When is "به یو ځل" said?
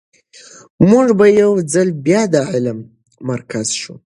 1.19-1.87